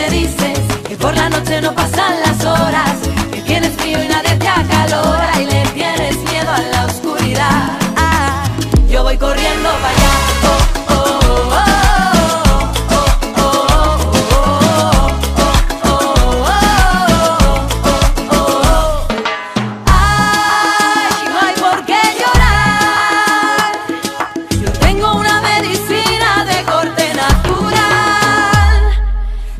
me 0.00 0.10
dices 0.10 0.58
que 0.88 0.96
por 0.96 1.14
la 1.14 1.28
noche 1.28 1.60
no 1.60 1.74
pasan 1.74 2.14
las 2.24 2.44
horas, 2.44 2.96
que 3.32 3.40
tienes 3.42 3.72
frío 3.76 4.02
y 4.02 4.08
nadie 4.08 4.27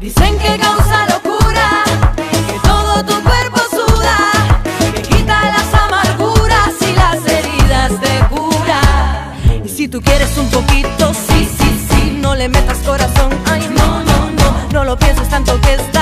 Dicen 0.01 0.39
que 0.39 0.57
causa 0.59 1.07
locura, 1.07 1.83
que 2.15 2.59
todo 2.63 3.05
tu 3.05 3.21
cuerpo 3.21 3.59
suda, 3.69 4.17
que 4.95 5.03
quita 5.03 5.43
las 5.51 5.75
amarguras 5.75 6.75
y 6.81 6.93
las 6.93 7.27
heridas 7.27 7.91
te 8.01 8.25
cura. 8.29 9.35
Y 9.65 9.69
si 9.69 9.89
tú 9.89 10.01
quieres 10.01 10.37
un 10.39 10.49
poquito, 10.51 11.13
sí, 11.13 11.49
sí, 11.59 11.87
sí, 11.91 12.19
no 12.23 12.37
le 12.37 12.49
metas 12.49 12.79
corazón, 12.79 13.31
ay, 13.47 13.69
no, 13.77 14.05
no, 14.05 14.31
no, 14.31 14.73
no 14.73 14.85
lo 14.85 14.97
pienses 14.97 15.29
tanto 15.29 15.61
que 15.63 15.75
está. 15.75 15.98